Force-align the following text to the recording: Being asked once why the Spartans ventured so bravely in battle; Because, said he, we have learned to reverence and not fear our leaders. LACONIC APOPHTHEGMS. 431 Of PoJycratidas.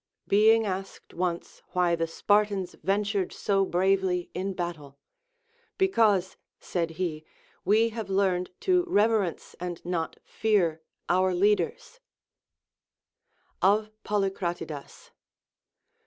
Being 0.27 0.65
asked 0.65 1.13
once 1.13 1.61
why 1.73 1.95
the 1.95 2.07
Spartans 2.07 2.73
ventured 2.81 3.31
so 3.31 3.63
bravely 3.67 4.31
in 4.33 4.53
battle; 4.55 4.97
Because, 5.77 6.37
said 6.59 6.89
he, 6.97 7.23
we 7.63 7.89
have 7.89 8.09
learned 8.09 8.49
to 8.61 8.83
reverence 8.87 9.55
and 9.59 9.79
not 9.85 10.17
fear 10.23 10.81
our 11.07 11.35
leaders. 11.35 11.99
LACONIC 13.61 13.91
APOPHTHEGMS. 13.93 13.93
431 14.03 14.27
Of 14.27 14.33
PoJycratidas. 14.33 15.11